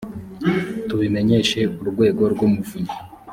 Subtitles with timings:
[0.87, 2.93] tubimenyeshe urwego rw ‘umuvunyi